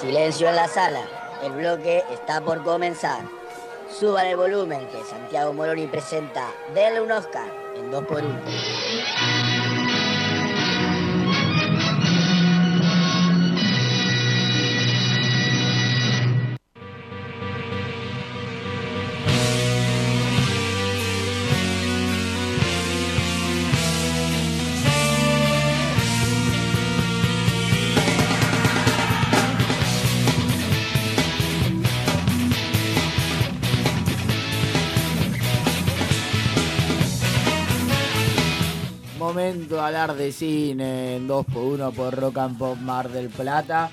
[0.00, 1.00] Silencio en la sala.
[1.42, 3.20] El bloque está por comenzar.
[3.90, 8.85] Suban el volumen que Santiago Moroni presenta Denle un Oscar en 2x1.
[39.96, 43.88] Hablar de cine en 2x1 por Rock and Pop Mar del Plata.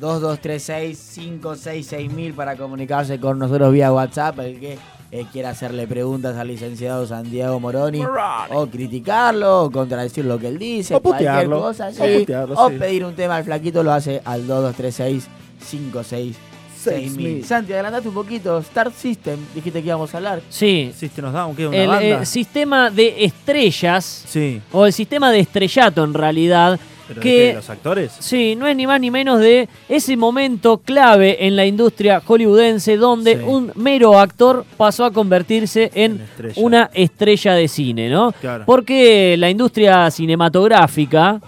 [0.00, 4.38] 2236-566 para comunicarse con nosotros vía WhatsApp.
[4.38, 4.78] El que
[5.10, 8.04] eh, quiera hacerle preguntas al licenciado Santiago Moroni.
[8.50, 10.94] O criticarlo, o contradecir lo que él dice.
[10.94, 12.18] O cualquier putearlo, cosa, o sí.
[12.20, 12.76] putearlo, O sí.
[12.76, 16.34] pedir un tema al flaquito lo hace al 2236-566.
[16.78, 17.44] 6000.
[17.44, 18.58] Santi, adelantate un poquito.
[18.58, 20.40] Star System, dijiste que íbamos a hablar.
[20.48, 22.22] Sí, Sí, te nos da una el banda.
[22.22, 27.48] eh, sistema de estrellas, sí, o el sistema de estrellato en realidad, pero que- ¿de
[27.50, 27.54] qué?
[27.54, 28.12] los actores.
[28.18, 32.96] Sí, no es ni más ni menos de ese momento clave en la industria hollywoodense
[32.98, 33.42] donde Sí.
[33.46, 36.54] un mero actor pasó a convertirse en En estrella.
[36.62, 38.32] una estrella de cine, ¿no?
[38.40, 38.64] Claro.
[38.66, 41.40] Porque la industria cinematográfica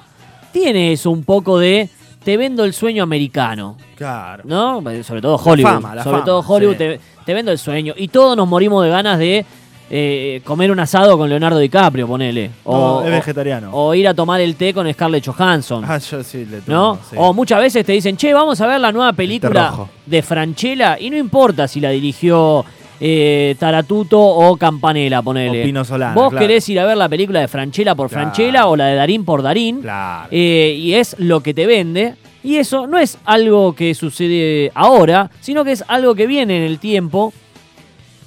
[0.53, 1.89] tiene eso un poco de
[2.24, 4.42] te vendo el sueño americano, Claro.
[4.46, 4.82] ¿no?
[5.02, 5.70] Sobre todo Hollywood.
[5.72, 6.78] fama, la sobre fama, todo Hollywood sí.
[6.78, 7.94] te, te vendo el sueño.
[7.96, 9.44] Y todos nos morimos de ganas de
[9.92, 12.50] eh, comer un asado con Leonardo DiCaprio, ponele.
[12.64, 13.70] No, es o, vegetariano.
[13.72, 15.84] o ir a tomar el té con Scarlett Johansson.
[15.86, 16.92] ah, yo sí le ¿No?
[16.92, 17.16] tomo, sí.
[17.18, 19.74] O muchas veces te dicen, che, vamos a ver la nueva película
[20.06, 22.64] de Franchella y no importa si la dirigió
[23.00, 25.62] eh, Taratuto o Campanella, ponele.
[25.62, 26.46] O Pino Solana, Vos claro.
[26.46, 28.24] querés ir a ver la película de Franchella por Claro.
[28.26, 29.80] Franchella o la de Darín por Darín.
[29.80, 30.28] Claro.
[30.30, 32.14] eh, y es lo que te vende.
[32.42, 36.62] Y eso no es algo que sucede ahora, sino que es algo que viene en
[36.62, 37.32] el tiempo.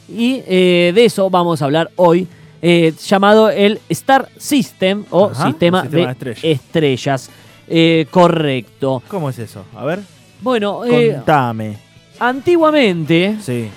[0.10, 2.28] Y eh, de eso vamos a hablar hoy,
[2.62, 6.44] eh, llamado el Star System o Ajá, sistema, de, estrellas.
[6.44, 7.30] estrellas.
[7.68, 9.02] Eh, correcto.
[9.08, 9.64] ¿Cómo es eso?
[9.76, 10.00] A ver,
[10.42, 11.78] Bueno, contame.
[12.20, 13.70] antiguamente, Sí.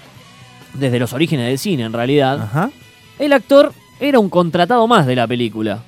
[0.79, 2.71] Desde los orígenes del cine en realidad, Ajá.
[3.19, 5.81] el actor era un contratado más de la película.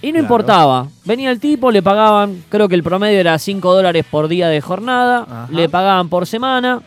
[0.00, 0.22] Y no Claro.
[0.24, 0.86] importaba.
[1.04, 4.60] Venía el tipo, le pagaban, creo que el promedio era 5 dólares por día de
[4.60, 5.48] jornada, Ajá.
[5.50, 6.80] le pagaban por semana.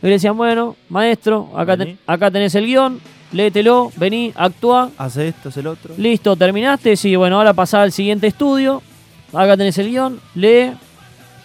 [0.00, 3.00] Y le decían, bueno, maestro, acá, acá tenés el guion,
[3.32, 4.90] léetelo, vení, actúa.
[4.98, 5.94] Hace esto, hace el otro.
[5.98, 6.94] Listo, terminaste.
[6.96, 8.82] Sí, bueno, ahora pasá al siguiente estudio.
[9.32, 10.72] Acá tenés el guion, lee,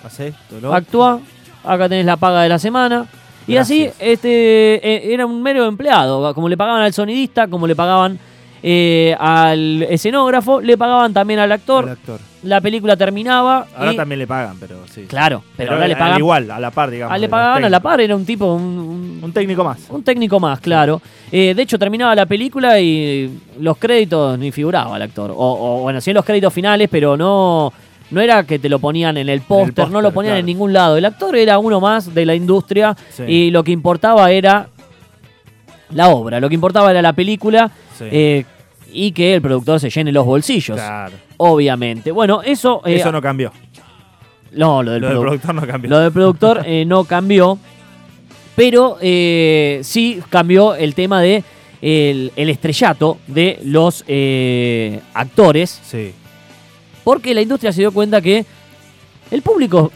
[0.03, 1.19] Hace esto, lo actúa,
[1.63, 3.07] acá tenés la paga de la semana.
[3.53, 7.75] Y así este eh, era un mero empleado, como le pagaban al sonidista, como le
[7.75, 8.17] pagaban
[8.61, 11.85] eh, al escenógrafo, le pagaban también al actor.
[11.85, 12.19] Al actor.
[12.43, 15.01] La película terminaba Ahora y- también le pagan, pero sí.
[15.09, 17.13] Claro, pero, ahora le pagan igual, a la par, digamos.
[17.13, 19.79] ah, le pagaban a la par, era un tipo un, un- Un técnico más.
[19.89, 21.01] un técnico más, claro.
[21.31, 25.31] Eh, de hecho, terminaba la película y los créditos ni figuraba el actor.
[25.31, 27.73] O, o, bueno, sí en los créditos finales, pero no,
[28.11, 30.97] no era que te lo ponían en el póster, no lo ponían en ningún lado.
[30.97, 33.23] El actor era uno más de la industria Sí.
[33.27, 34.69] y lo que importaba era
[35.91, 38.05] la obra, lo que importaba era la película Sí.
[38.11, 38.45] eh,
[38.91, 41.13] y que el productor se llene los bolsillos, claro.
[41.37, 42.11] obviamente.
[42.11, 42.81] Bueno, eso...
[42.85, 43.51] eh, Eso no cambió.
[44.51, 45.89] no, lo del, Lo del produ- productor no cambió.
[45.89, 47.59] lo del productor eh, no cambió,
[48.55, 51.43] pero sí cambió el tema de
[51.81, 56.13] el, el estrellato de los eh, actores, Sí.
[57.09, 58.45] Porque la industria se dio cuenta que
[59.31, 59.91] el público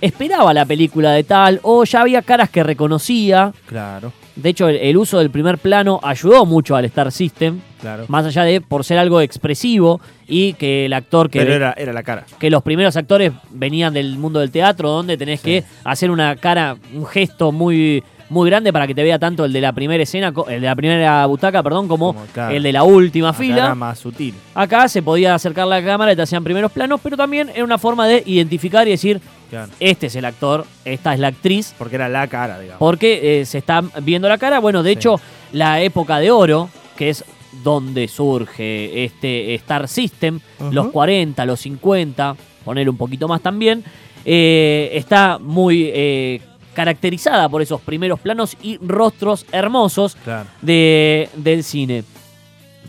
[0.00, 3.52] esperaba la película de tal o ya había caras que reconocía.
[3.66, 8.04] Claro, De hecho, el, el uso del primer plano ayudó mucho al Star System, claro.
[8.06, 11.92] más allá de por ser algo expresivo y que el actor que Pero era, era
[11.92, 12.26] la cara.
[12.38, 15.44] que los primeros actores venían del mundo del teatro, donde tenés Sí.
[15.46, 19.52] que hacer una cara, un gesto muy, muy grande para que te vea tanto el
[19.52, 22.16] de la primera escena, el de la primera butaca, perdón, como,
[22.50, 23.56] el de la última Acá fila.
[23.58, 24.34] Era más sutil.
[24.54, 27.78] Acá se podía acercar la cámara y te hacían primeros planos, pero también era una
[27.78, 29.20] forma de identificar y decir,
[29.50, 29.70] Claro.
[29.80, 32.78] este es el actor, esta es la actriz, Porque era la cara, digamos.
[32.78, 34.58] porque eh, se está viendo la cara.
[34.60, 34.98] Bueno, de Sí.
[34.98, 35.20] hecho,
[35.52, 37.22] la época de oro, que es
[37.62, 40.40] donde surge este Star System,
[40.70, 43.84] los 40, los 50, poner un poquito más también,
[44.24, 46.40] eh, está muy eh,
[46.74, 50.48] caracterizada por esos primeros planos y rostros hermosos Claro.
[50.60, 52.04] de- del cine.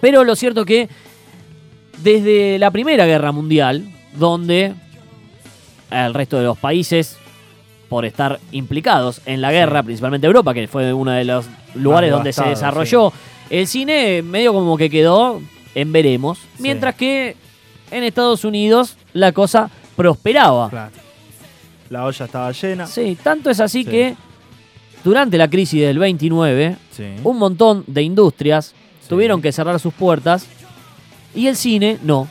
[0.02, 0.90] Pero lo cierto que
[1.98, 3.84] desde la Primera Guerra Mundial,
[4.16, 4.74] donde
[5.92, 7.18] el resto de los países,
[7.90, 11.46] por estar implicados en la guerra, principalmente Europa, que fue uno de los
[11.76, 13.14] lugares donde se desarrolló
[13.50, 15.40] el cine, medio como que quedó
[15.76, 17.36] en veremos, mientras que
[17.92, 20.70] en Estados Unidos la cosa prosperaba.
[20.70, 20.92] Claro.
[21.90, 22.88] La olla estaba llena.
[22.88, 23.90] Sí, tanto es así Sí.
[23.90, 24.16] que
[25.04, 27.06] durante la crisis del 29, Sí.
[27.24, 29.10] un montón de industrias Sí.
[29.10, 30.48] tuvieron que cerrar sus puertas
[31.36, 32.28] y el cine no.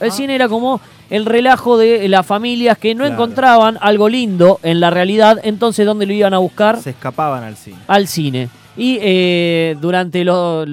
[0.00, 0.12] El Ah.
[0.12, 3.14] cine era como el relajo de las familias que no Claro.
[3.14, 6.80] encontraban algo lindo en la realidad, entonces ¿dónde lo iban a buscar?
[6.80, 7.76] Se escapaban al cine.
[7.86, 8.48] Al cine.
[8.76, 10.66] Y eh, durante los,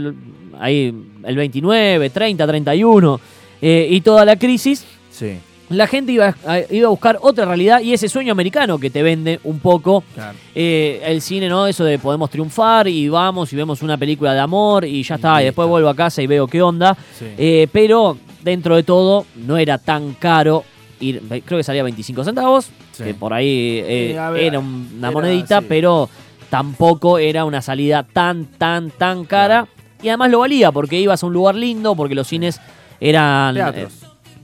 [0.60, 0.94] ahí,
[1.24, 3.20] el 29, 30, 31
[3.62, 5.38] eh, y toda la crisis, Sí,
[5.72, 9.02] la gente iba a, iba a buscar otra realidad y ese sueño americano que te
[9.04, 10.38] vende un poco claro.
[10.56, 11.68] eh, el cine, ¿no?
[11.68, 15.18] Eso de podemos triunfar y vamos y vemos una película de amor y ya Y
[15.18, 16.96] está, y después vuelvo a casa y veo qué onda.
[17.18, 17.26] Sí.
[17.38, 20.64] Eh, pero dentro de todo no era tan caro
[21.00, 23.04] ir, creo que salía 25 centavos, Sí.
[23.06, 25.66] que por ahí eh, ver, era un- una era, monedita, sí.
[25.70, 26.10] pero
[26.50, 29.68] tampoco era una salida tan, tan, tan cara.
[30.04, 32.60] Y además lo valía porque ibas a un lugar lindo, porque los cines
[33.00, 33.56] eran...
[33.56, 33.94] Teatros.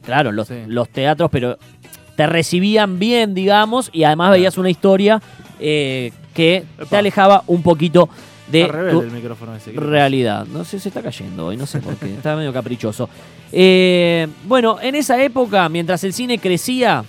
[0.07, 0.55] Claro, los, Sí.
[0.65, 1.59] los teatros, pero
[2.15, 5.21] te recibían bien, digamos, y además veías una historia
[5.59, 8.09] eh, que te alejaba un poquito
[8.51, 9.71] de Está tu el micrófono ese.
[9.73, 10.47] ¿qué le realidad.
[10.47, 13.09] No sé, se está cayendo hoy, no sé por qué, está medio caprichoso.
[13.51, 17.03] Eh, bueno, en esa época, mientras el cine crecía?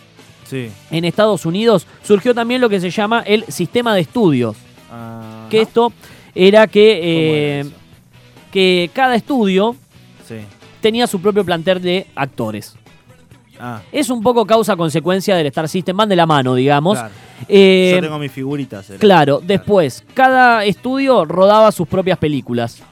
[0.45, 0.71] Sí.
[0.91, 4.57] en Estados Unidos, surgió también lo que se llama el sistema de estudios.
[4.91, 5.93] Ah, Que esto
[6.35, 7.05] era que, ¿cómo
[7.37, 7.73] era eh,
[8.51, 9.77] que cada estudio
[10.27, 10.37] Sí.
[10.81, 12.77] tenía su propio plantel de actores.
[13.61, 16.99] Ah, Es un poco causa-consecuencia del Star System, van de la mano, digamos.
[16.99, 17.15] claro.
[17.49, 18.89] Eh, Yo tengo mis figuritas.
[18.91, 18.99] era.
[18.99, 22.83] Claro, después, cada estudio rodaba sus propias películas.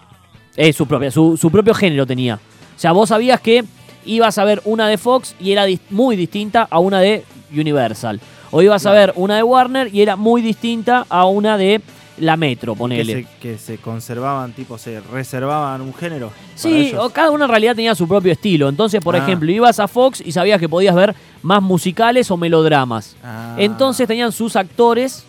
[0.57, 2.37] Eh, su, propia, su, su propio género tenía.
[2.37, 3.65] O sea, vos sabías que
[4.05, 8.21] ibas a ver una de Fox y era dis- muy distinta a una de Universal.
[8.53, 11.81] O ibas a ver una de Warner y era muy distinta a una de
[12.19, 13.13] la Metro, que ponele.
[13.15, 16.33] se, que se conservaban, tipo, se reservaban un género.
[16.55, 18.69] Sí, o cada una en realidad tenía su propio estilo.
[18.69, 19.19] Entonces, por Ah.
[19.19, 23.17] ejemplo, ibas a Fox y sabías que podías ver más musicales o melodramas.
[23.23, 25.25] Ah, Entonces tenían sus actores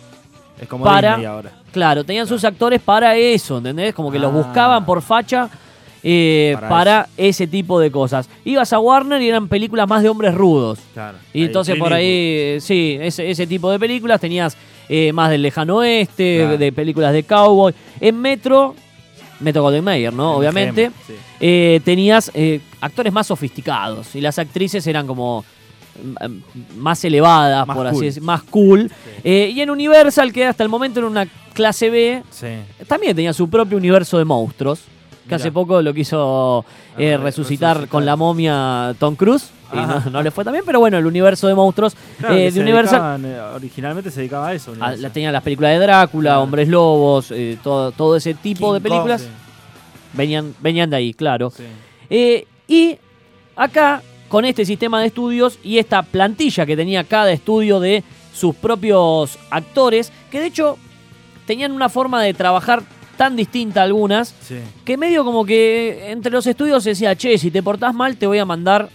[0.60, 1.52] es como para- Disney ahora.
[1.72, 3.94] Claro, tenían sus actores para eso, ¿entendés?
[3.94, 4.36] Como que los Ah.
[4.36, 5.48] buscaban por facha
[6.04, 8.30] eh, para, Para ese tipo de cosas.
[8.44, 10.78] Ibas a Warner y eran películas más de hombres rudos.
[10.94, 11.18] Claro.
[11.34, 14.56] Y entonces por ahí, eh, sí, ese, ese tipo de películas tenías
[14.88, 16.58] eh, más del lejano oeste, Claro.
[16.58, 17.74] de películas de cowboy.
[18.00, 18.74] En Metro,
[19.40, 20.32] Metro Golden Mayer, ¿no?
[20.32, 20.90] En Obviamente.
[21.06, 21.14] Sí.
[21.40, 25.44] eh, tenías eh, actores más sofisticados y las actrices eran como
[26.02, 28.04] mm, más elevadas, Más por así cool.
[28.04, 28.90] decir, más cool.
[29.24, 32.46] Eh, y en Universal, que hasta el momento era una clase B, Sí.
[32.86, 34.80] también tenía su propio universo de monstruos.
[35.28, 35.36] Que Mirá.
[35.36, 36.64] hace poco lo quiso
[36.96, 37.88] eh, Ah, resucitar, resucitar.
[37.88, 39.50] con la momia Tom Cruise.
[39.72, 42.50] Y no, no le fue tan bien, pero bueno, el universo de monstruos Claro, eh,
[42.50, 43.20] de Universal.
[43.20, 44.70] dedicaban, eh, originalmente se dedicaba a eso.
[44.70, 45.02] ah, Universal.
[45.02, 46.42] la- tenía las películas de Drácula, Claro.
[46.42, 49.28] Hombres Lobos, eh, todo, todo ese tipo de Kong, películas sí,
[50.14, 51.50] venían, venían de ahí, claro.
[51.50, 51.64] sí.
[52.66, 52.98] Y
[53.56, 58.02] acá, con este sistema de estudios y esta plantilla que tenía cada estudio de
[58.32, 60.78] sus propios actores, que de hecho
[61.46, 62.82] tenían una forma de trabajar
[63.18, 64.56] tan distinta algunas, Sí.
[64.86, 68.26] que medio como que entre los estudios se decía, che, si te portás mal te
[68.26, 68.88] voy a mandar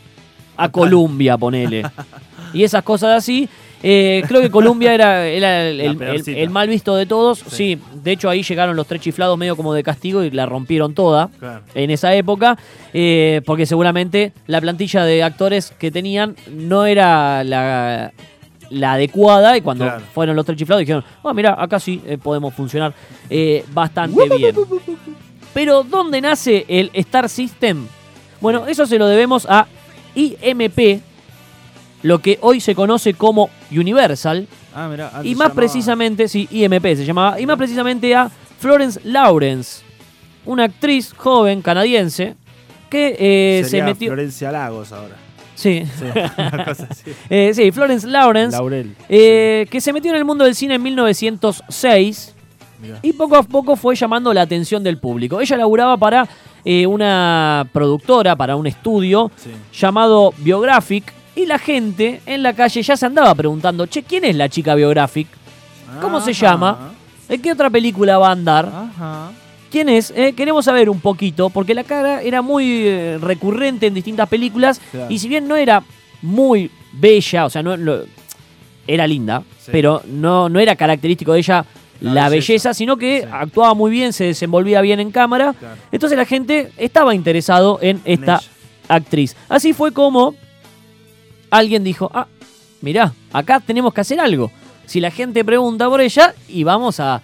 [0.57, 0.69] a.
[0.69, 1.83] Colombia, ponele.
[2.53, 3.47] y esas cosas así.
[3.85, 6.39] Eh, creo que Colombia era, era el, La el- el- peorcita.
[6.39, 7.39] el mal visto de todos.
[7.39, 7.75] Sí.
[7.75, 7.79] Sí.
[8.01, 11.29] de hecho ahí llegaron los tres chiflados medio como de castigo y la rompieron toda
[11.37, 11.63] Claro.
[11.75, 12.57] en esa época,
[12.93, 18.13] eh, porque seguramente la plantilla de actores que tenían no era la,
[18.73, 20.03] la adecuada y cuando Claro.
[20.13, 22.94] fueron los tres chiflados dijeron, ah, mira, acá sí eh, podemos funcionar
[23.30, 24.56] eh, bastante bien.
[25.53, 27.85] Pero ¿dónde nace el Star System?
[28.42, 29.68] Bueno, eso se lo debemos a
[30.15, 31.01] IMP,
[32.01, 36.83] lo que hoy se conoce como Universal, Ah, mirá, y más llamaba- precisamente, sí, IMP
[36.95, 39.83] se llamaba, y más precisamente a Florence Lawrence,
[40.45, 42.35] una actriz joven canadiense
[42.89, 44.09] que eh, se metió...
[44.09, 45.15] Florencia Lagos ahora.
[45.56, 46.06] Sí, Sí,
[46.38, 47.12] una cosa así.
[47.30, 48.95] eh, sí, Florence Lawrence, Laurel.
[49.10, 52.33] eh, que se metió en el mundo del cine en 1906
[52.81, 53.00] Mirá.
[53.02, 55.40] y poco a poco fue llamando la atención del público.
[55.42, 56.28] Ella laburaba para
[56.66, 59.52] eh, una productora, para un estudio Sí.
[59.80, 64.36] llamado Biographic y la gente en la calle ya se andaba preguntando, che, ¿quién es
[64.36, 65.28] la chica Biographic?
[66.02, 66.94] ¿Cómo se llama?
[67.30, 68.66] ¿En qué otra película va a andar?
[68.66, 69.31] Ajá.
[69.73, 70.13] ¿Quién es?
[70.15, 74.80] Eh, queremos saber un poquito, porque la cara era muy eh, recurrente en distintas películas
[74.92, 75.07] Claro.
[75.09, 75.81] y si bien no era
[76.21, 77.73] muy bella, o sea, no
[78.85, 79.71] era linda, Sí.
[79.71, 81.65] pero no, no era característico de ella
[82.01, 82.51] la, La belleza.
[82.53, 82.73] belleza.
[82.75, 83.27] sino que Sí.
[83.31, 85.56] actuaba muy bien, se desenvolvía bien en cámara.
[85.57, 85.75] Claro.
[85.92, 88.42] Entonces la gente estaba interesado en esta
[88.87, 89.35] actriz.
[89.49, 90.35] Así fue como
[91.49, 92.27] alguien dijo, ah,
[92.81, 94.51] mirá, acá tenemos que hacer algo.
[94.85, 97.23] Si la gente pregunta por ella, y vamos a,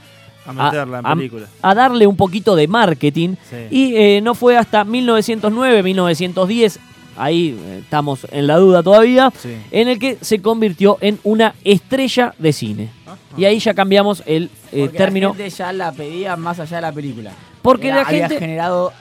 [0.49, 1.47] A meterla en a- película.
[1.61, 3.35] a darle un poquito de marketing.
[3.49, 3.55] Sí.
[3.69, 6.79] Y eh, no fue hasta 1909, 1910,
[7.17, 9.55] ahí eh, estamos en la duda todavía, Sí.
[9.71, 12.89] en el que se convirtió en una estrella de cine.
[13.37, 15.29] Y ahí ya cambiamos el eh, Porque término.
[15.29, 17.31] La gente ya la pedía más allá de la película.
[17.61, 18.91] Porque Era- la gente- había generado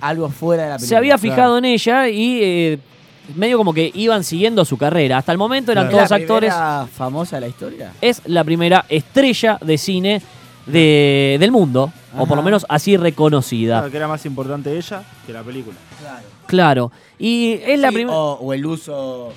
[0.00, 0.88] algo fuera de la película.
[0.88, 1.58] se había fijado claro.
[1.58, 2.78] en ella y eh,
[3.34, 5.18] medio como que iban siguiendo su carrera.
[5.18, 6.04] Hasta el momento eran Claro.
[6.04, 6.52] ¿Es todos la actores.
[6.54, 7.92] primera famosa de la historia?
[8.00, 10.22] Es la primera estrella de cine
[10.66, 13.78] de- del mundo, o por lo menos así reconocida.
[13.78, 15.76] Claro, que era más importante ella que la película.
[16.00, 16.26] Claro.
[16.46, 16.92] Claro.
[17.18, 18.16] Y es la primera.
[18.16, 19.32] o, o el uso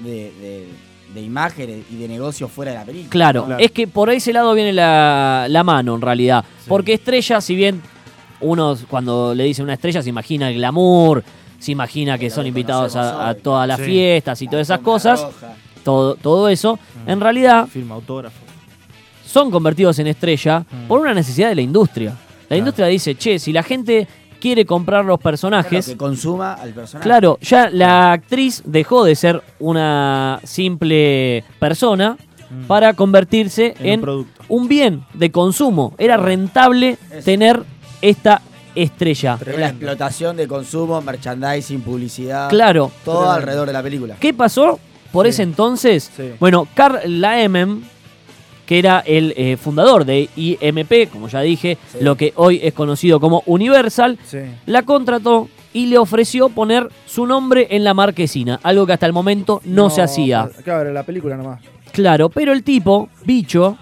[0.00, 0.68] de, de-
[1.14, 3.10] de imágenes y de negocios fuera de la película.
[3.10, 3.62] Claro, Claro.
[3.62, 6.44] es que por ese lado viene la, la mano en realidad.
[6.58, 6.64] Sí.
[6.68, 7.80] Porque estrella, si bien
[8.40, 11.22] uno cuando le dice una estrella se imagina el glamour,
[11.60, 13.84] se imagina que son invitados a, todas las Sí.
[13.86, 15.54] fiestas y La todas esas cosas, roja.
[15.84, 17.10] todo, todo eso, Mm.
[17.10, 18.36] en realidad Firma autógrafo.
[19.26, 20.86] Son convertidos en estrella Mm.
[20.88, 22.10] por una necesidad de la industria.
[22.10, 22.58] La Claro.
[22.58, 24.06] industria dice, che, si la gente
[24.40, 27.08] quiere comprar los Claro, personajes, que consuma al personaje.
[27.08, 32.16] Claro, ya la actriz dejó de ser una simple persona
[32.50, 32.64] Mm.
[32.66, 34.42] para convertirse En en, un producto.
[34.48, 35.94] un bien de consumo.
[35.98, 37.24] Era rentable Eso.
[37.24, 37.62] tener
[38.02, 38.42] esta
[38.74, 39.34] estrella.
[39.34, 39.66] Es la Tremendo.
[39.68, 42.48] explotación de consumo, merchandising, publicidad.
[42.50, 42.90] Claro.
[43.04, 43.32] Todo Tremendo.
[43.32, 44.16] alrededor de la película.
[44.20, 44.78] ¿Qué pasó
[45.10, 45.30] por Sí.
[45.30, 46.10] ese entonces?
[46.14, 46.32] Sí.
[46.38, 47.82] Bueno, Carl Laemmem,
[48.66, 51.98] que era el eh, fundador de IMP, como ya dije, Sí.
[52.00, 54.38] lo que hoy es conocido como Universal, Sí.
[54.66, 59.12] la contrató y le ofreció poner su nombre en la marquesina, algo que hasta el
[59.12, 60.48] momento no, se hacía.
[60.62, 61.60] Claro, la película nomás.
[61.92, 63.76] Claro, pero el tipo, bicho,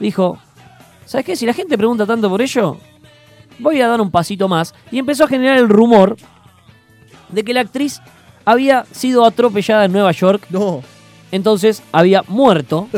[0.00, 0.38] dijo,
[1.04, 1.36] ¿sabes qué?
[1.36, 2.76] Si la gente pregunta tanto por ello,
[3.58, 4.74] voy a dar un pasito más.
[4.90, 6.16] Y empezó a generar el rumor
[7.30, 8.00] de que la actriz
[8.44, 10.82] había sido atropellada en Nueva York, No.
[11.32, 12.88] Entonces había muerto.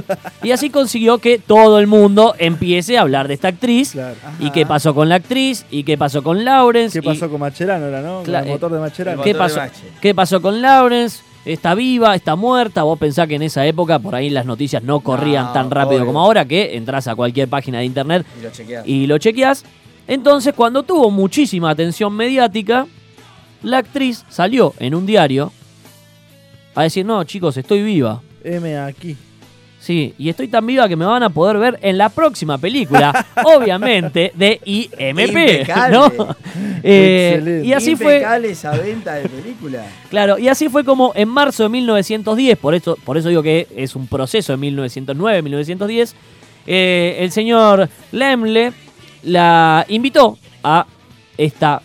[0.42, 3.92] Y así consiguió que todo el mundo empiece a hablar de esta actriz.
[3.92, 4.14] Claro.
[4.38, 5.64] ¿Y qué pasó con la actriz?
[5.70, 7.00] ¿Y qué pasó con Lawrence?
[7.00, 8.22] ¿Qué y- pasó con Macherano ahora, no?
[8.22, 9.22] El motor de Macherano.
[9.22, 9.60] ¿Qué de pasó.
[10.00, 11.22] ¿Qué pasó con Lawrence?
[11.44, 12.14] ¿Está viva?
[12.14, 12.82] ¿Está muerta?
[12.82, 16.02] Vos pensás que en esa época por ahí las noticias no corrían No, tan rápido
[16.02, 16.06] obvio.
[16.06, 18.86] como ahora, que entras a cualquier página de internet Y lo chequeás.
[18.86, 19.64] y lo chequeás.
[20.06, 22.86] Entonces, cuando tuvo muchísima atención mediática,
[23.62, 25.52] la actriz salió en un diario
[26.80, 28.20] a decir, no, chicos, estoy viva.
[28.44, 29.16] M aquí.
[29.80, 33.26] Sí, y estoy tan viva que me van a poder ver en la próxima película,
[33.44, 35.18] obviamente, de IMP.
[35.28, 35.96] Impecable.
[35.96, 36.36] ¿no?
[36.82, 37.66] Eh, Excelente.
[37.66, 38.24] y así fue.
[38.50, 39.84] Esa venta de película.
[40.10, 43.66] Claro, y así fue como en marzo de 1910, por eso, por eso digo que
[43.74, 46.14] es un proceso de 1909, 1910,
[46.68, 48.72] eh, el señor Lemle
[49.24, 50.86] la invitó a
[51.36, 51.82] esta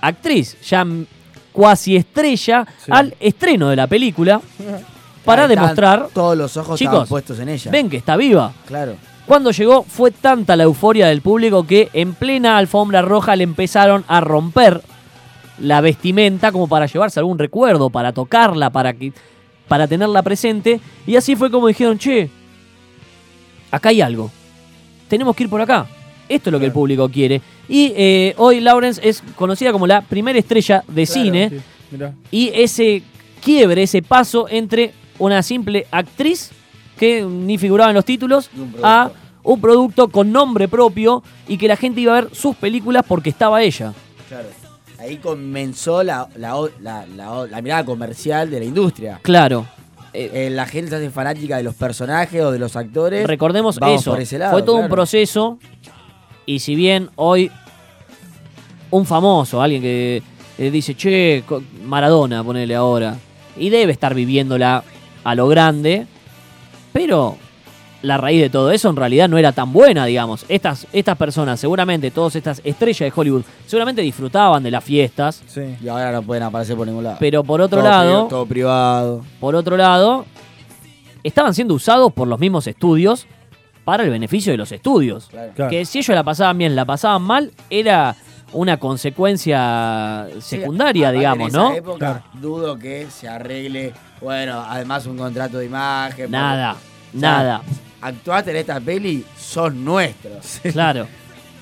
[0.00, 1.06] actriz, ya m-
[1.58, 2.92] cuasi estrella, Sí.
[2.94, 4.40] al estreno de la película
[5.24, 7.68] para Ahí demostrar, Todos los ojos Chicos, estaban puestos en ella.
[7.72, 8.52] ven que está viva.
[8.64, 8.94] Claro.
[9.26, 14.04] Cuando llegó fue tanta la euforia del público que en plena alfombra roja le empezaron
[14.06, 14.82] a romper
[15.58, 19.12] la vestimenta como para llevarse algún recuerdo, para tocarla, para, que,
[19.66, 20.80] para tenerla presente.
[21.08, 22.30] Y así fue como dijeron, che,
[23.72, 24.30] acá hay algo.
[25.08, 25.86] Tenemos que ir por acá.
[26.28, 27.40] Esto es lo que el público quiere.
[27.68, 31.50] Y eh, hoy Lawrence es conocida como la primera estrella de cine.
[31.50, 31.96] Sí.
[32.30, 33.02] Y ese
[33.42, 36.50] quiebre, ese paso entre una simple actriz
[36.98, 39.10] que ni figuraba en los títulos un a
[39.44, 43.30] un producto con nombre propio y que la gente iba a ver sus películas porque
[43.30, 43.94] estaba ella.
[44.28, 44.48] Claro.
[44.98, 49.20] Ahí comenzó la, la, la- mirada comercial de la industria.
[49.22, 49.64] Claro.
[50.12, 53.26] Eh, la gente se hace fanática de los personajes o de los actores.
[53.26, 54.10] recordemos Vamos eso.
[54.10, 55.58] por ese lado, Fue todo un proceso
[56.48, 57.50] y si bien hoy
[58.90, 60.22] un famoso, alguien que
[60.58, 61.44] eh, dice, che,
[61.84, 63.16] Maradona, ponele ahora,
[63.56, 64.82] y debe estar viviéndola
[65.24, 66.06] a lo grande,
[66.92, 67.36] pero
[68.00, 70.46] la raíz de todo eso en realidad no era tan buena, digamos.
[70.48, 75.62] Estas, estas personas, seguramente, todas estas estrellas de Hollywood, seguramente disfrutaban de las fiestas, Sí.
[75.82, 77.16] Y ahora no pueden aparecer por ningún lado.
[77.20, 79.24] pero por otro Todo lado, pri- todo privado.
[79.40, 80.24] por otro lado,
[81.22, 83.26] estaban siendo usados por los mismos estudios
[83.88, 85.28] para el beneficio de los estudios.
[85.30, 85.52] Claro.
[85.56, 85.70] Claro.
[85.70, 88.14] Que si ellos la pasaban bien, la pasaban mal, era
[88.52, 91.72] una consecuencia secundaria, Sí, a- digamos, en esa ¿no?
[91.74, 92.22] época Claro.
[92.34, 96.30] dudo que se arregle, bueno, además un contrato de imagen.
[96.30, 97.62] Nada, porque, o sea, nada,
[98.00, 100.60] Actuaste en esta peli, sos nuestros.
[100.72, 101.06] claro.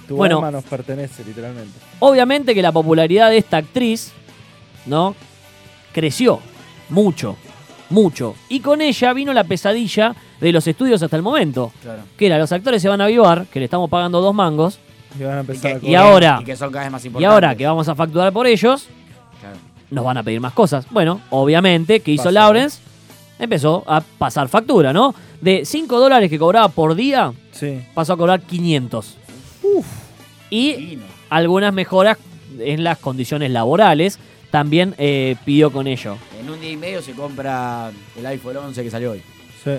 [0.09, 0.37] Tu Bueno.
[0.39, 1.79] alma nos pertenece, literalmente.
[2.01, 4.13] Obviamente que la popularidad de esta actriz,
[4.85, 5.15] ¿no?
[5.93, 6.41] Creció
[6.91, 7.37] mucho,
[7.89, 8.35] mucho.
[8.49, 11.73] Y con ella vino la pesadilla de los estudios hasta el momento.
[11.83, 12.03] Claro.
[12.17, 14.79] Que era, los actores se van a avivar, que le estamos pagando dos mangos,
[15.19, 16.03] Y van a empezar a que- y cobrar.
[16.07, 17.33] ahora- Y que son cada vez más y importantes.
[17.35, 18.87] ahora que vamos a facturar por ellos,
[19.41, 19.57] Claro.
[19.91, 20.87] nos van a pedir más cosas.
[20.91, 22.33] Bueno, obviamente, ¿qué hizo Pasó.
[22.33, 22.79] Lawrence?
[23.39, 25.15] Empezó a pasar factura, ¿no?
[25.41, 27.81] De 5 dólares que cobraba por día, Sí.
[27.95, 29.17] pasó a cobrar 500.
[30.51, 32.19] Y algunas mejoras
[32.59, 34.19] en las condiciones laborales,
[34.51, 36.17] también eh, pidió con ello.
[36.41, 39.23] En un día y medio se compra el iPhone 11 que salió hoy.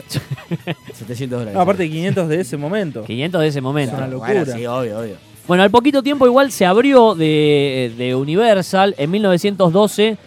[0.07, 0.19] Sí.
[0.93, 1.53] 700 dólares.
[1.53, 3.03] No, aparte 500 de ese momento.
[3.03, 3.93] 500 de ese momento.
[3.95, 4.57] Es una Bueno, locura.
[4.57, 5.15] sí, obvio, obvio.
[5.47, 8.95] Bueno, al poquito tiempo igual se abrió de, de Universal.
[8.97, 10.17] En 1912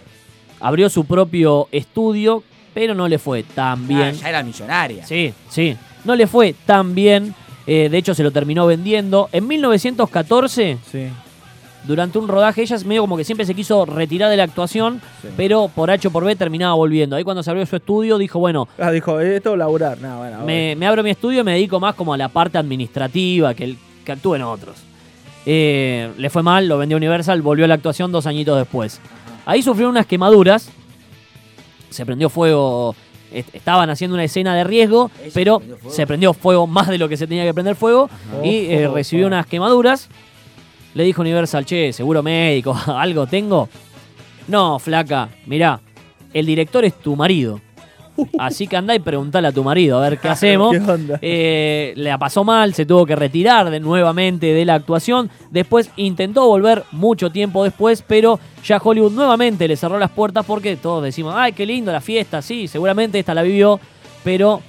[0.60, 4.00] abrió su propio estudio, pero no le fue tan bien.
[4.02, 5.06] Ah, ya era millonaria.
[5.06, 5.76] Sí, sí.
[6.04, 7.34] No le fue tan bien.
[7.66, 9.28] eh, de hecho, se lo terminó vendiendo.
[9.32, 11.06] En 1914, Sí.
[11.84, 15.28] Durante un rodaje, ella medio como que siempre se quiso retirar de la actuación, Sí.
[15.36, 17.16] pero por H o por B terminaba volviendo.
[17.16, 19.98] Ahí cuando se abrió su estudio, dijo, bueno, Ah, dijo, esto laburar.
[20.00, 22.58] No, bueno, me, me abro mi estudio y me dedico más como a la parte
[22.58, 24.76] administrativa, que, el- que actúen otros.
[25.46, 29.00] Eh, le fue mal, lo vendió Universal, volvió a la actuación dos añitos después.
[29.46, 30.70] Ahí sufrió unas quemaduras,
[31.88, 32.94] se prendió fuego,
[33.32, 37.16] est- estaban haciendo una escena de riesgo, pero se prendió fuego más de lo que
[37.16, 38.10] se tenía que prender fuego
[38.44, 40.08] y eh, recibió unas quemaduras.
[40.94, 43.68] Le dijo Universal, che, seguro médico, algo tengo.
[44.48, 45.80] No, flaca, mirá,
[46.32, 47.60] el director es tu marido.
[48.38, 50.72] Así que andá y preguntale a tu marido a ver qué hacemos.
[50.72, 51.18] ¿Qué onda?
[51.22, 55.30] Eh, la pasó mal, se tuvo que retirar de, nuevamente de la actuación.
[55.50, 60.76] Después intentó volver mucho tiempo después, pero ya Hollywood nuevamente le cerró las puertas porque
[60.76, 63.80] todos decimos, ay, qué lindo la fiesta, sí, seguramente esta la vivió,
[64.22, 64.60] pero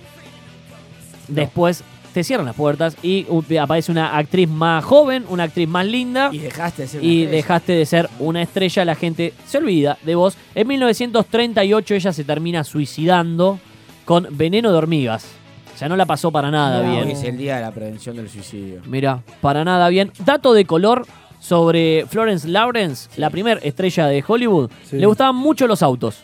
[1.28, 3.26] después te cierran las puertas y
[3.58, 7.22] aparece una actriz más joven, una actriz más linda Y dejaste de ser una y
[7.24, 7.32] estrella.
[7.38, 10.38] dejaste de ser una estrella, la gente se olvida de vos.
[10.56, 13.60] En 1938 ella se termina suicidando
[14.06, 15.26] con veneno de hormigas.
[15.74, 17.06] O sea, no la pasó para nada No, bien.
[17.06, 18.82] Hoy es el día de la prevención del suicidio.
[18.86, 20.12] Mira, para nada bien.
[20.24, 21.06] Dato de color
[21.40, 24.70] sobre Florence Lawrence, la primera estrella de Hollywood.
[24.84, 24.98] Sí.
[24.98, 26.20] Le gustaban mucho los autos.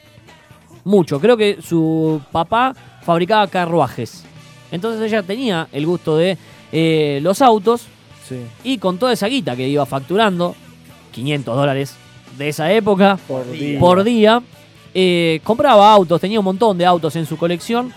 [0.83, 1.19] Mucho.
[1.19, 4.23] Creo que su papá fabricaba carruajes.
[4.71, 6.37] Entonces ella tenía el gusto de
[6.71, 7.85] eh, los autos
[8.27, 8.35] Sí.
[8.65, 10.53] y con toda esa guita que iba facturando,
[11.13, 11.95] 500 dólares
[12.37, 13.79] de esa época Por día.
[13.79, 14.41] por día,
[14.93, 17.93] eh, compraba autos, tenía un montón de autos en su colección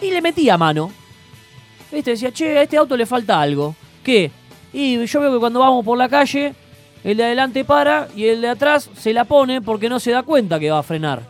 [0.00, 0.90] y le metía mano.
[1.90, 2.12] ¿Viste?
[2.12, 3.74] Decía, che, a este auto le falta algo.
[4.04, 4.30] ¿Qué?
[4.72, 6.54] Y yo veo que cuando vamos por la calle,
[7.02, 10.22] el de adelante para y el de atrás se la pone porque no se da
[10.22, 11.22] cuenta que va a frenar.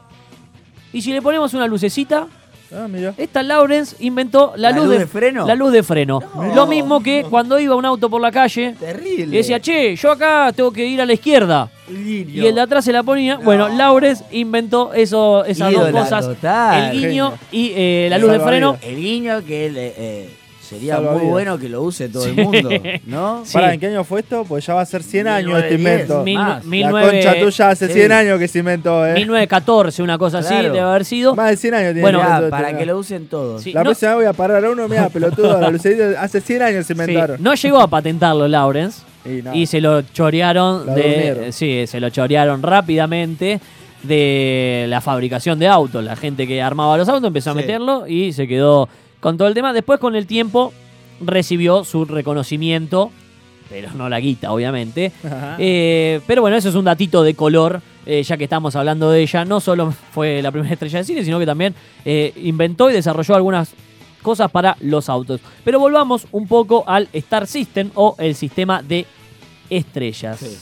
[0.93, 2.27] Y si le ponemos una lucecita,
[2.73, 3.15] Ah, mira.
[3.17, 5.47] esta Lawrence inventó la, ¿La luz, luz de, de freno?
[5.47, 6.21] La luz de freno.
[6.55, 9.35] Lo mismo que cuando iba un auto por la calle Terrible.
[9.35, 11.69] y decía, che, yo acá tengo que ir a la izquierda.
[11.89, 13.37] Y el de atrás se la ponía.
[13.37, 16.27] Bueno, Lawrence inventó eso, esas Ídola dos cosas.
[16.27, 16.85] total.
[16.91, 17.33] el guiño Genio.
[17.53, 18.77] y eh, la luz de freno.
[18.83, 20.31] El guiño que eh,
[20.69, 22.31] sería muy bueno que lo use todo Sí.
[22.37, 22.71] el mundo,
[23.07, 23.43] ¿no?
[23.45, 23.53] Sí.
[23.53, 24.45] Pará, ¿en qué año fue esto?
[24.47, 26.01] Pues ya va a ser 100 años este 1910.
[26.01, 26.25] invento.
[26.25, 26.65] Mil- más.
[26.85, 27.93] La nueve- concha tuya hace Sí.
[27.95, 29.15] 100 años que se inventó, ¿eh?
[29.15, 31.35] 1914, una cosa así, debe haber sido.
[31.35, 33.63] Más de 100 años tiene Bueno, para que lo usen todos.
[33.63, 35.69] Sí, La no- próxima vez voy a parar a uno, mira, pelotudo, la
[36.21, 37.43] hace 100 años se sí, inventaron.
[37.43, 39.03] no llegó a patentarlo Lawrence.
[39.25, 39.55] Y no.
[39.55, 41.49] Y se lo chorearon La de.
[41.53, 43.61] Sí, se lo chorearon rápidamente
[44.03, 46.05] de la fabricación de autos.
[46.05, 48.89] La gente que armaba los autos empezó a meterlo y se quedó
[49.21, 49.73] con todo el tema.
[49.73, 50.73] Después, con el tiempo,
[51.21, 53.11] recibió su reconocimiento,
[53.69, 55.13] pero no la guita, obviamente.
[55.59, 59.23] Eh, pero bueno, eso es un datito de color, eh, ya que estamos hablando de
[59.23, 59.45] ella.
[59.45, 61.75] No solo fue la primera estrella de cine, sino que también
[62.05, 63.73] eh, inventó y desarrolló algunas
[64.23, 65.41] cosas para los autos.
[65.65, 69.07] Pero volvamos un poco al Star System o el sistema de
[69.71, 70.39] estrellas.
[70.39, 70.57] Sí.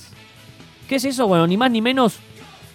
[0.89, 1.27] ¿Qué es eso?
[1.27, 2.19] Bueno, ni más ni menos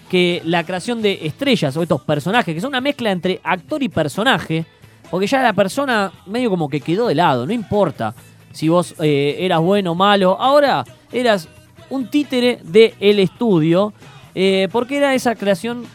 [0.09, 3.89] que la creación de estrellas o estos personajes, que son una mezcla entre actor y
[3.89, 4.65] personaje,
[5.09, 8.13] porque ya la persona medio como que quedó de lado, no importa
[8.51, 11.47] si vos eh, eras bueno o malo, ahora eras
[11.89, 13.93] un títere del estudio,
[14.35, 15.85] eh, porque era esa creación,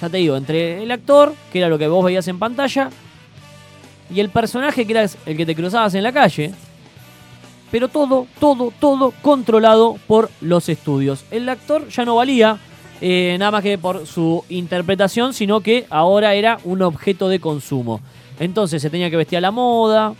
[0.00, 2.90] ya te digo, entre el actor, que era lo que vos veías en pantalla,
[4.12, 6.52] y el personaje, que era el que te cruzabas en la calle,
[7.70, 11.24] pero todo, todo, todo controlado por los estudios.
[11.30, 12.58] El actor ya no valía
[13.00, 18.00] eh, nada más que por su interpretación, sino que ahora era un objeto de consumo.
[18.42, 20.14] Entonces se tenía que vestir a la moda.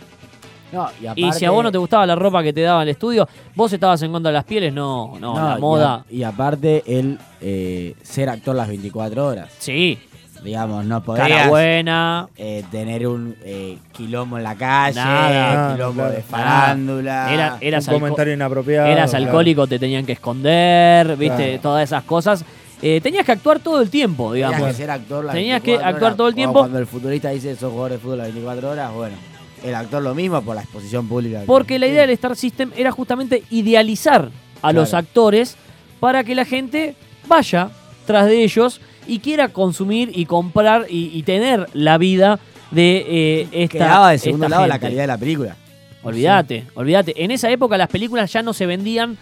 [0.71, 3.27] No, y, si a vos no te gustaba la ropa que te daba el estudio,
[3.53, 5.93] vos estabas en contra de las pieles, no, no, No, la y moda.
[5.93, 9.49] a- Y, aparte, el eh, ser actor las 24 horas.
[9.59, 9.99] Sí,
[10.43, 12.27] Digamos, no cara podías buena.
[12.35, 15.73] eh, tener un eh, quilombo en la calle, Nada.
[15.75, 16.11] quilombo Claro.
[16.15, 17.33] de farándula.
[17.33, 18.87] Era- eras un comentario inapropiado.
[18.87, 19.25] Eras claro.
[19.25, 21.61] alcohólico, te tenían que esconder, viste, Claro.
[21.61, 22.43] todas esas cosas.
[22.85, 24.67] Eh, tenías que actuar todo el tiempo, Tenías digamos.
[24.71, 26.17] que ser actor las Tenías que 24 actuar horas.
[26.17, 26.59] todo el tiempo.
[26.59, 29.15] Cuando el futurista dice sos jugador de fútbol las 24 horas, bueno,
[29.63, 31.39] el actor lo mismo por la exposición pública.
[31.41, 34.29] que- Porque la idea del Star System era justamente idealizar
[34.61, 35.55] a los actores
[36.01, 36.95] para que la gente
[37.27, 37.69] vaya
[38.05, 42.39] tras de ellos y quiera consumir y comprar y, y tener la vida
[42.71, 43.77] de eh, esta.
[43.77, 44.87] Quedaba de segundo esta lado la gente.
[44.87, 45.55] calidad de la película.
[46.03, 47.23] Olvídate, olvídate.
[47.23, 49.17] En esa época las películas ya no se vendían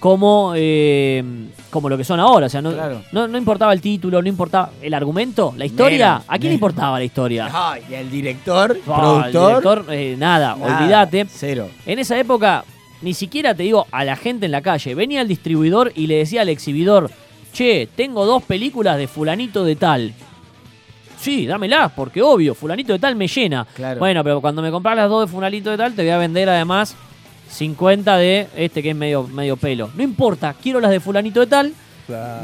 [0.00, 1.22] como, eh,
[1.70, 2.46] como lo que son ahora.
[2.46, 3.02] O sea, no, Claro.
[3.12, 6.08] no, no importaba el título, no importaba el argumento, la historia.
[6.12, 7.48] Menos, ¿A quién le importaba la historia?
[7.52, 9.48] Ay, y el director, Ah, el productor.
[9.84, 11.26] director, eh, nada, nada, olvídate.
[11.28, 11.68] Cero.
[11.86, 12.64] En esa época,
[13.02, 14.94] ni siquiera te digo a la gente en la calle.
[14.94, 17.10] Venía el distribuidor y le decía al exhibidor,
[17.52, 20.14] che, tengo dos películas de fulanito de tal.
[21.18, 23.66] Sí, dámelas, porque obvio, fulanito de tal me llena.
[23.74, 23.98] Claro.
[23.98, 26.48] Bueno, pero cuando me compras las dos de fulanito de tal, te voy a vender
[26.48, 26.96] además
[27.50, 29.90] 50 de este que es medio, medio pelo.
[29.94, 31.74] No importa, quiero las de fulanito de tal,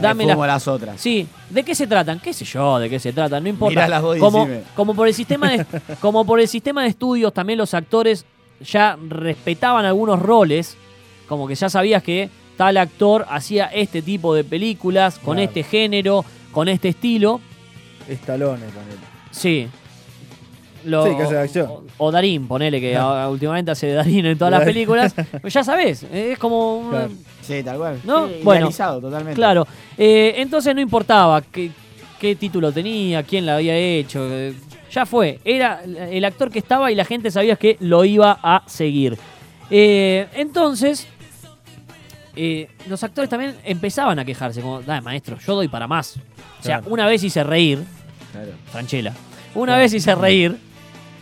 [0.00, 0.34] dámelas.
[0.36, 1.00] Como las otras.
[1.00, 2.20] Sí, ¿de qué se tratan?
[2.20, 2.78] ¿Qué sé yo?
[2.78, 3.42] ¿De qué se tratan?
[3.42, 3.86] No importa.
[4.16, 4.62] Y como, decime.
[4.74, 5.64] como por el sistema de,
[6.00, 8.24] como por el sistema de estudios, también los actores
[8.60, 10.76] ya respetaban algunos roles,
[11.28, 15.48] como que ya sabías que tal actor hacía este tipo de películas con Claro.
[15.50, 17.40] este género, con este estilo.
[18.08, 18.96] Estalones, ponele.
[19.30, 19.68] Sí.
[20.84, 21.66] Lo- Sí, que hace acción.
[21.68, 22.96] O, o Darín, ponele que
[23.30, 25.14] últimamente hace Darín en todas las películas.
[25.40, 27.10] Pues ya sabes, es como un- Claro.
[27.42, 28.00] Sí, tal cual.
[28.04, 28.26] ¿No?
[28.28, 28.60] Sí, Bueno.
[28.62, 29.36] idealizado totalmente.
[29.36, 31.70] Claro, eh, entonces no importaba qué,
[32.20, 34.26] qué título tenía, quién la había hecho.
[34.30, 34.54] eh,
[34.90, 38.62] ya fue, era el actor que estaba y la gente sabía que lo iba a
[38.66, 39.18] seguir.
[39.70, 41.06] Eh, entonces,
[42.34, 46.16] eh, los actores también empezaban a quejarse, como, dale maestro, yo doy para más.
[46.60, 46.92] O sea, Claro.
[46.92, 47.82] una vez hice reír,
[48.32, 48.50] Claro.
[48.70, 49.12] Franchella,
[49.54, 50.56] una vez hice reír,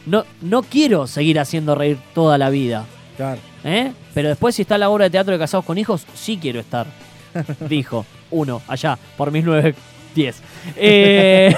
[0.07, 2.85] no, no quiero seguir haciendo reír toda la vida.
[3.17, 3.41] Claro.
[3.65, 3.93] ¿Eh?
[4.13, 6.87] Pero después si está la obra de teatro de Casados con Hijos, sí quiero estar.
[7.69, 10.43] Dijo uno, allá, por 1910.
[10.77, 11.55] Eh,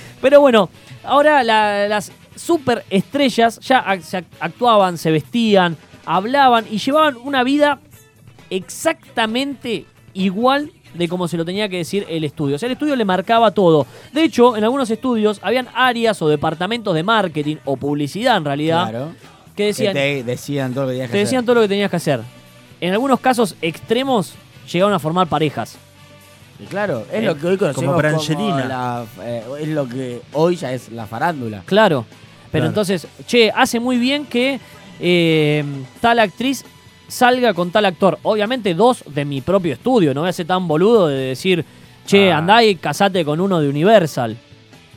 [0.22, 0.70] pero bueno,
[1.04, 3.84] ahora la- las superestrellas ya
[4.40, 7.80] actuaban, se vestían, hablaban y llevaban una vida
[8.50, 12.56] exactamente igual de como se lo tenía que decir el estudio.
[12.56, 13.86] O sea, el estudio le marcaba todo.
[14.12, 18.88] De hecho, en algunos estudios habían áreas o departamentos de marketing o publicidad en realidad
[18.90, 19.08] Claro.
[19.48, 21.46] que Que decían, te decían todo lo que tenías que te decían hacer.
[21.46, 22.20] todo lo que tenías que hacer.
[22.80, 24.34] En algunos casos extremos
[24.72, 25.76] llegaron a formar parejas.
[26.60, 30.20] Y claro, es Eh, lo que hoy conocemos como como, la, eh, es lo que
[30.32, 31.62] hoy ya es la farándula.
[31.66, 32.04] Claro.
[32.52, 32.66] Pero Claro.
[32.68, 34.60] entonces, che, hace muy bien que
[35.00, 35.64] eh,
[36.00, 36.64] tal actriz
[37.08, 38.18] salga con tal actor.
[38.22, 40.14] Obviamente dos de mi propio estudio.
[40.14, 41.64] No voy a ser tan boludo de decir,
[42.06, 42.38] che, Ah.
[42.38, 44.36] andá y casate con uno de Universal.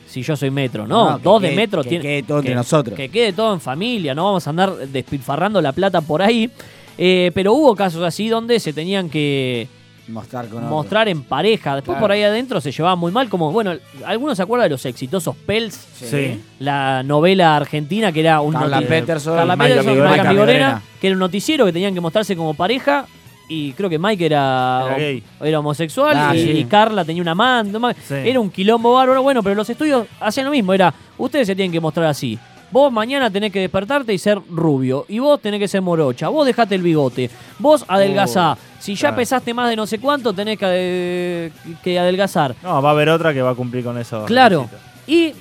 [0.06, 0.86] Si yo soy Metro.
[0.86, 1.82] No, dos de Metro.
[1.82, 2.96] que tiene- quede todo entre nosotros.
[2.96, 4.14] Que quede todo en familia.
[4.14, 6.50] No vamos a andar despilfarrando la plata por ahí.
[6.96, 9.68] Eh, pero hubo casos así donde se tenían que
[10.08, 10.68] Mostrar con otro.
[10.70, 11.74] mostrar en pareja.
[11.76, 12.00] Después Claro.
[12.00, 13.28] por ahí adentro se llevaba muy mal.
[13.28, 13.72] Como, bueno,
[14.06, 15.74] ¿algunos se acuerdan de los exitosos Pels?
[15.74, 16.40] Sí.
[16.60, 20.08] La novela argentina que era un Carla Peterson, Carla Peterson, Amigorena.
[20.10, 20.82] Mike Mike Amigorena, Amigorena.
[21.00, 23.06] que era un noticiero que tenían que mostrarse como pareja.
[23.50, 25.22] Y creo que Mike era, Era gay.
[25.40, 26.50] era homosexual Ah, y, sí.
[26.50, 27.78] y Carla tenía una amante.
[28.06, 28.14] Sí.
[28.14, 29.22] Era un quilombo bárbaro.
[29.22, 30.74] Bueno, pero los estudios hacían lo mismo.
[30.74, 32.38] Era, ustedes se tienen que mostrar así.
[32.70, 35.06] Vos mañana tenés que despertarte y ser rubio.
[35.08, 36.28] Y vos tenés que ser morocha.
[36.28, 37.30] Vos dejate el bigote.
[37.58, 38.58] Vos adelgazá.
[38.78, 39.16] si ya claro.
[39.16, 42.54] pesaste más de no sé cuánto, tenés que, ade- que adelgazar.
[42.62, 44.24] No, va a haber otra que va a cumplir con eso.
[44.26, 44.68] Claro.
[45.06, 45.32] Y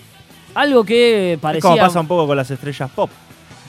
[0.55, 1.69] algo que Es parecía...
[1.69, 3.09] como pasa un poco con las estrellas pop,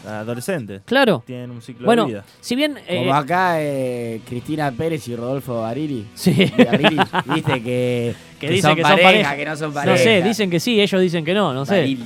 [0.06, 0.82] adolescentes.
[0.84, 1.22] Claro.
[1.26, 2.24] Tienen un ciclo Bueno, de vida.
[2.40, 2.78] si bien...
[2.86, 6.06] eh, Como acá eh, Cristina Pérez y Rodolfo Barili.
[6.14, 6.50] sí.
[6.56, 6.96] Barili,
[7.34, 9.36] Viste que, Que dicen que son pareja, pareja.
[9.36, 9.96] que no son No pareja.
[9.98, 11.96] sé, dicen que sí, ellos dicen que no, no sé.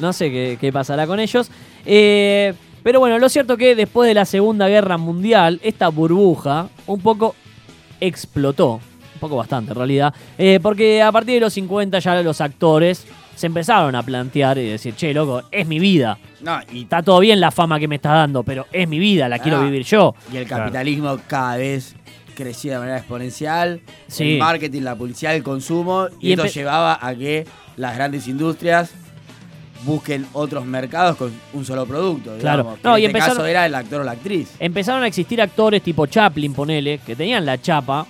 [0.00, 1.50] No sé qué, qué pasará con ellos.
[1.84, 7.00] Eh, pero bueno, lo cierto que después de la Segunda Guerra Mundial, esta burbuja un
[7.00, 7.34] poco
[8.00, 8.80] explotó.
[9.14, 10.14] Un poco bastante, en realidad.
[10.36, 14.68] Eh, porque a partir de los 50 ya los actores se empezaron a plantear y
[14.68, 16.18] decir, che, loco, es mi vida.
[16.42, 19.28] No, y, Está todo bien la fama que me estás dando, pero es mi vida,
[19.28, 19.64] la quiero Ah.
[19.64, 20.14] vivir yo.
[20.32, 20.64] y el Claro.
[20.64, 21.94] capitalismo cada vez
[22.34, 23.80] crecía de manera exponencial.
[24.06, 24.34] Sí.
[24.34, 26.08] El marketing, la publicidad, el consumo.
[26.20, 28.90] Y, Y esto llevaba a que las grandes industrias
[29.84, 32.36] busquen otros mercados con un solo producto.
[32.38, 32.62] Claro.
[32.62, 34.52] digamos, No, en y este empezaron- caso era el actor o la actriz.
[34.58, 38.06] Empezaron a existir actores tipo Chaplin, ponele, que tenían la chapa,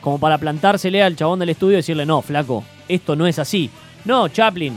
[0.00, 3.70] como para plantársele al chabón del estudio y decirle, no, flaco, esto no es así.
[4.04, 4.76] No, Chaplin,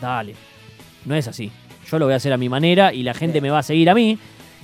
[0.00, 0.34] dale,
[1.04, 1.50] no es así.
[1.90, 3.88] Yo lo voy a hacer a mi manera y la gente me va a seguir
[3.90, 4.18] a mí.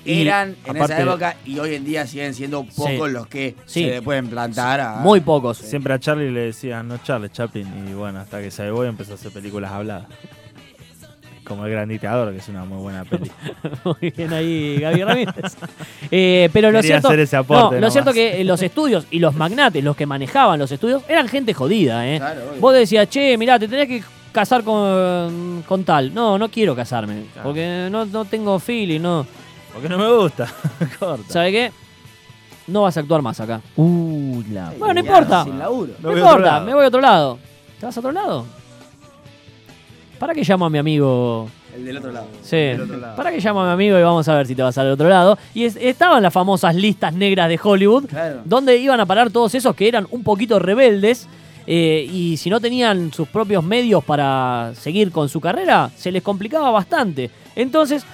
[0.05, 3.13] Y Eran en esa época y hoy en día siguen siendo pocos Sí.
[3.13, 3.85] los que Sí.
[3.85, 4.97] se le pueden plantar a.
[4.97, 5.59] muy pocos.
[5.59, 7.67] Siempre a Charlie le decían, no Charlie, Chaplin.
[7.89, 10.07] Y bueno, hasta que se y empezó a hacer películas habladas.
[11.45, 13.29] Como El Gran Dictador, que es una muy buena peli.
[13.85, 15.35] Muy bien ahí, Gaby Ramírez.
[16.15, 19.07] Eh, pero lo Quería cierto, hacer ese aporte no, lo cierto que eh, los estudios
[19.11, 22.19] y los magnates, los que manejaban los estudios, eran gente jodida, ¿eh?
[22.19, 22.43] Claro.
[22.61, 26.13] Vos decías, che, mirá, te tenés que casar con, con tal.
[26.13, 27.49] No, no quiero casarme, Claro.
[27.49, 29.27] porque no, no tengo feeling, no.
[29.73, 30.47] Porque no me gusta.
[30.99, 31.33] Corta.
[31.33, 31.73] ¿Sabe qué?
[32.67, 33.61] No vas a actuar más acá.
[33.77, 35.45] Uh, la Bueno, no importa.
[35.45, 35.93] Sin laburo.
[35.99, 36.67] Me No voy a otro importa, lado.
[36.67, 37.39] me voy a otro lado.
[37.81, 38.47] ¿Te vas a otro lado?
[40.19, 42.27] ¿Para qué llamo a mi amigo El del otro lado.
[42.43, 42.57] Sí.
[42.57, 43.17] Del otro lado.
[43.17, 45.09] Para que llame a mi amigo y vamos a ver si te vas al otro
[45.09, 45.37] lado.
[45.55, 48.41] Y es- estaban las famosas listas negras de Hollywood, Claro.
[48.45, 51.29] donde iban a parar todos esos que eran un poquito rebeldes.
[51.65, 56.21] eh, y si no tenían sus propios medios para seguir con su carrera, se les
[56.21, 57.31] complicaba bastante.
[57.55, 58.05] Entonces,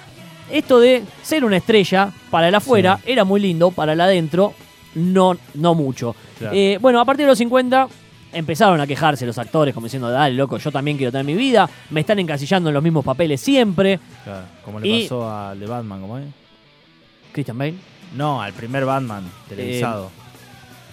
[0.51, 4.55] esto de ser una estrella para el afuera era muy lindo, para el adentro
[4.95, 6.15] no, no mucho.
[6.39, 6.55] Claro.
[6.57, 7.89] Eh, bueno, a partir de los 50
[8.33, 11.69] empezaron a quejarse los actores como diciendo, dale, loco, yo también quiero tener mi vida,
[11.91, 13.99] me están encasillando en los mismos papeles siempre.
[14.25, 16.27] Claro, como le Y- pasó al de Batman, ¿cómo es?
[17.33, 17.75] Christian Bale,
[18.17, 20.11] No, al primer Batman televisado.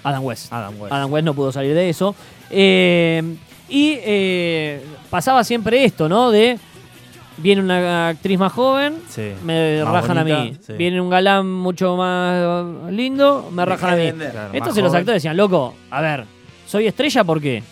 [0.04, 0.54] Adam West.
[0.54, 0.94] Adam West.
[0.94, 2.14] Adam West no pudo salir de eso.
[2.52, 3.24] Eh,
[3.70, 6.30] y eh, pasaba siempre esto, ¿no?
[6.30, 6.60] De,
[7.38, 9.32] viene una actriz más joven, Sí.
[9.44, 10.58] me Más rajan a mí.
[10.66, 10.74] sí.
[10.74, 14.12] Viene un galán mucho más lindo, me rajan a mí.
[14.12, 16.26] Claro, Entonces los actores decían, loco, a ver,
[16.68, 17.64] soy estrella, ¿por qué?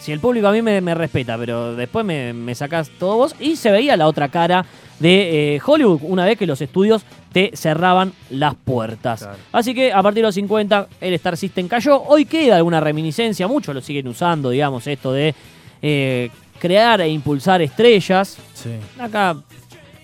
[0.00, 3.36] Si el público a mí me, me respeta, pero después me, me sacás todo vos.
[3.38, 4.64] Y se veía la otra cara
[4.98, 9.20] de eh, Hollywood una vez que los estudios te cerraban las puertas.
[9.22, 9.38] Claro.
[9.52, 12.02] Así que a partir de los 50 el Star System cayó.
[12.02, 15.36] Hoy queda alguna reminiscencia, muchos lo siguen usando, digamos, esto de
[15.82, 16.30] eh,
[16.62, 18.36] crear e impulsar estrellas.
[18.54, 18.70] Sí.
[19.00, 19.34] Acá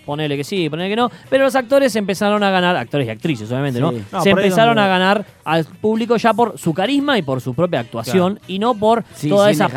[0.05, 1.09] ponele que sí, ponele que no.
[1.31, 3.93] Pero los actores empezaron a ganar, actores y actrices obviamente, ¿no?
[3.93, 4.03] Sí.
[4.11, 7.55] No, Se empezaron donde- a ganar al público ya por su carisma y por su
[7.55, 9.69] propia actuación y no por Sí, toda esa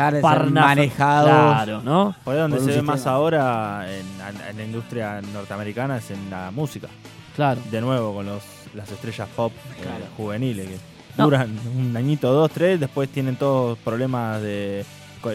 [0.50, 2.16] manejados Claro, ¿no?
[2.24, 4.06] Por ahí donde Por se ve más ahora en,
[4.50, 6.88] en la industria norteamericana es en la música.
[7.36, 7.60] Claro.
[7.70, 8.42] De nuevo con los,
[8.74, 9.84] las estrellas pop eh,
[10.16, 10.76] juveniles que
[11.18, 11.24] No.
[11.24, 14.84] duran un añito, dos, tres, después tienen todos problemas de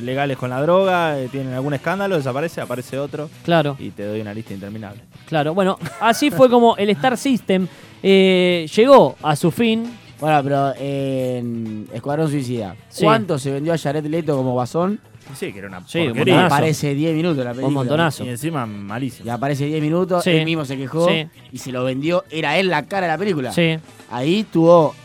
[0.01, 3.75] legales con la droga, eh, tienen algún escándalo, desaparece, aparece otro Claro.
[3.79, 5.01] y te doy una lista interminable.
[5.27, 7.67] Claro, bueno, así fue como el Star System
[8.03, 9.85] eh, llegó a su fin.
[10.19, 13.03] Bueno, pero en Escuadrón Suicida, Sí.
[13.03, 14.99] ¿cuánto se vendió a Jared Leto como Guasón?
[15.35, 16.33] Sí, que era una Sí, un porquería.
[16.35, 16.55] montonazo.
[16.55, 17.67] Aparece 10 minutos la película.
[17.67, 18.23] Un montonazo.
[18.23, 19.27] Y encima malísimo.
[19.27, 20.29] Y aparece 10 minutos, Sí.
[20.31, 21.27] él mismo se quejó Sí.
[21.51, 22.23] y se lo vendió.
[22.31, 23.51] Era él la cara de la película.
[23.51, 23.77] Sí,
[24.09, 24.95] Ahí tuvo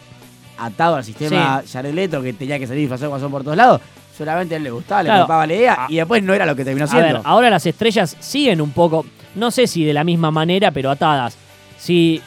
[0.59, 3.81] atado al sistema Jared Leto que tenía que salir disfrazado de Guasón por todos lados.
[4.17, 5.19] Solamente a él le gustaba, Claro.
[5.19, 5.87] le copaba la idea Ah.
[5.89, 7.07] y después no era lo que terminó a siendo.
[7.15, 10.91] ver, ahora las estrellas siguen un poco, no sé si de la misma manera, pero
[10.91, 11.37] atadas.
[11.79, 12.21] Si,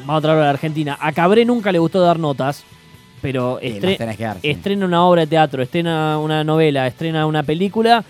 [0.00, 2.62] vamos a traerlo a la Argentina, a Cabré nunca le gustó dar notas,
[3.22, 4.50] pero Sí, estre- las tenés que dar, sí.
[4.50, 8.04] estrena una obra de teatro, estrena una novela, estrena una película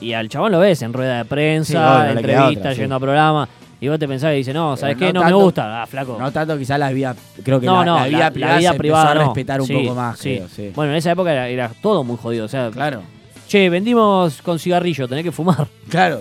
[0.00, 2.60] y al chabón lo ves en rueda de Sí, prensa, obvio, no le queda entrevista,
[2.60, 2.80] otra, sí.
[2.80, 3.48] yendo a programa.
[3.84, 5.12] Y vos te pensás y dices, no, ¿sabes Pero qué?
[5.12, 5.82] no No, me gusta.
[5.82, 6.16] Ah, flaco.
[6.18, 8.96] No tanto quizás la vida, creo que No, la, no, la vida privada se empezó
[8.96, 10.36] a respetar un Sí, poco más, sí.
[10.36, 10.72] creo, sí.
[10.74, 12.46] Bueno, en esa época era, era todo muy jodido.
[12.46, 13.02] O sea, Claro,
[13.46, 15.68] che, vendimos con cigarrillo, tenés que fumar.
[15.90, 16.20] claro.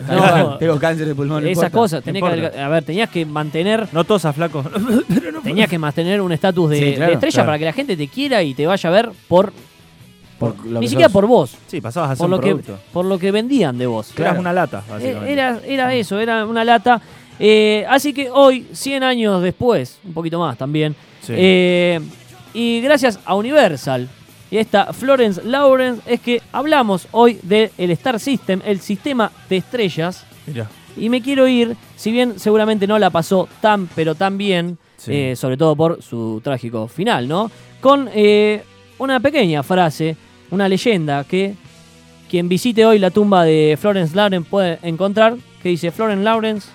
[0.59, 1.47] Tengo cáncer de pulmón.
[1.47, 4.63] Esas cosas, tenés que, a ver, tenías que mantener, No todos a flaco.
[5.43, 7.47] tenías que mantener un estatus de, Sí, de claro, estrella claro.
[7.47, 9.53] para que la gente te quiera y te vaya a ver por,
[10.37, 11.13] Por lo ni siquiera sos.
[11.13, 13.85] por vos, sí, pasabas a ser por un lo que por lo que vendían de
[13.87, 14.11] vos.
[14.19, 15.33] Eras una lata, Eh, básicamente.
[15.33, 17.01] Era, era eso, era una lata.
[17.39, 21.33] Eh, así que hoy, 100 años después, un poquito más también, Sí.
[21.35, 21.99] eh,
[22.53, 24.07] y gracias a Universal
[24.51, 30.25] y esta Florence Lawrence, es que hablamos hoy del Star System, el sistema de estrellas.
[30.45, 30.69] Mirá.
[30.95, 35.11] Y me quiero ir, si bien seguramente no la pasó tan, pero tan bien, Sí.
[35.13, 37.49] eh, sobre todo por su trágico final, ¿no?
[37.81, 38.09] Con
[38.99, 40.15] una pequeña frase,
[40.51, 41.55] una leyenda que
[42.29, 46.69] quien visite hoy la tumba de Florence Lawrence puede encontrar, que dice Florence Lawrence,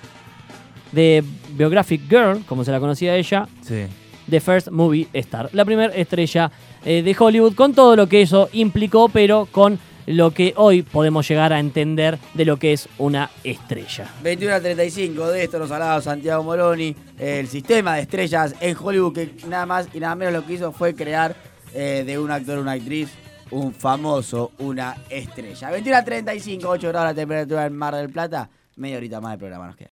[0.92, 3.86] de Biographic Girl, como se la conocía ella, Sí.
[4.28, 6.50] The First Movie Star, la primera estrella
[6.84, 11.28] eh, de Hollywood, con todo lo que eso implicó, pero con lo que hoy podemos
[11.28, 14.06] llegar a entender de lo que es una estrella.
[14.22, 19.12] 21 a 35 de esto nos hablaba Santiago Moroni, el sistema de estrellas en Hollywood
[19.12, 21.36] que nada más y nada menos lo que hizo fue crear
[21.74, 23.10] eh, de un actor, una actriz,
[23.50, 25.70] un famoso, una estrella.
[25.70, 29.38] 21 a 35, 8 grados la temperatura en Mar del Plata, media horita más de
[29.38, 29.86] programa nos queda.